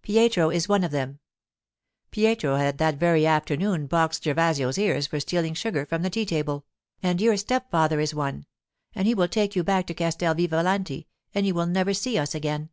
[0.00, 1.18] Pietro is one of them'
[2.12, 6.64] (Pietro had that very afternoon boxed Gervasio's ears for stealing sugar from the tea table),
[7.02, 8.46] 'and your stepfather is one,
[8.94, 12.32] and he will take you back to Castel Vivalanti, and you will never see us
[12.32, 12.70] again.